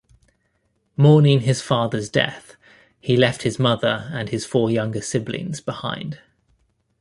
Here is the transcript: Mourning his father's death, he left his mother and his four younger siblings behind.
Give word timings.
Mourning 0.97 1.41
his 1.41 1.61
father's 1.61 2.09
death, 2.09 2.55
he 2.99 3.15
left 3.15 3.43
his 3.43 3.59
mother 3.59 4.09
and 4.11 4.29
his 4.29 4.47
four 4.47 4.71
younger 4.71 4.99
siblings 4.99 5.61
behind. 5.61 6.19